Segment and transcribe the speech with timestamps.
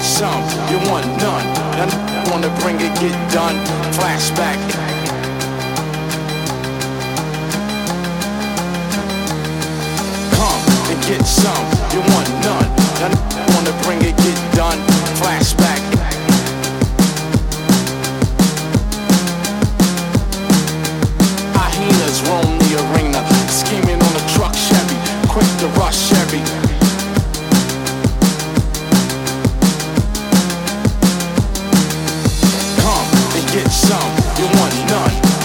[0.00, 1.46] some, you want none.
[1.78, 3.54] None wanna bring it, get done.
[3.94, 4.85] Flashback.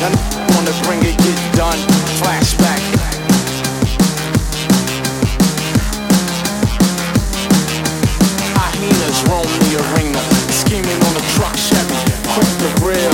[0.01, 0.13] None
[0.55, 1.77] wanna bring it, get done.
[2.17, 2.81] Flashback.
[8.57, 11.99] Hyenas roam the arena, scheming on a truck Chevy,
[12.33, 13.10] quick to grill.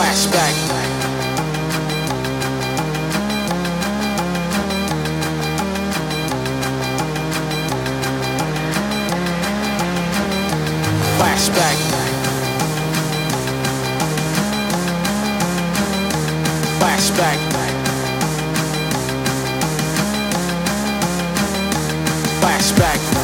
[0.00, 0.54] Flashback.
[11.18, 11.78] Flashback.
[16.80, 17.40] Flashback.
[22.40, 23.19] Flashback.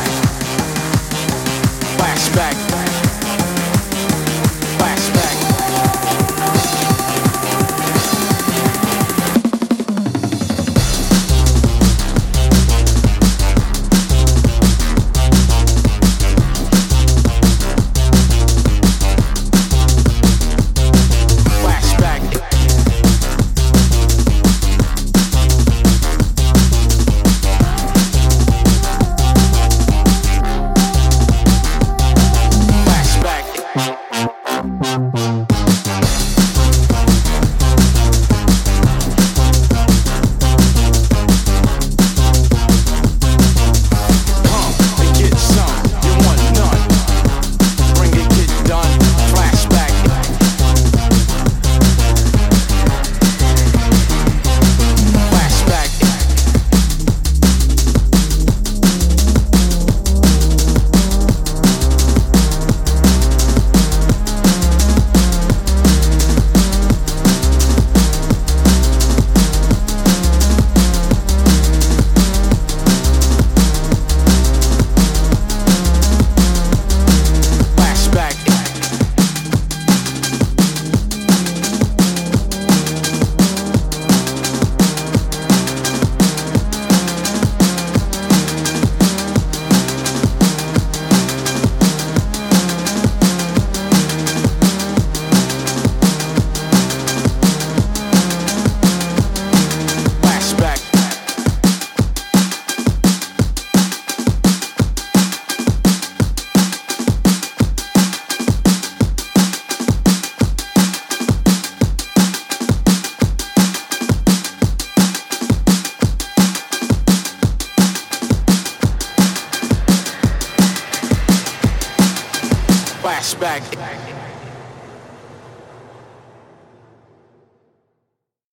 [123.34, 124.15] flashback.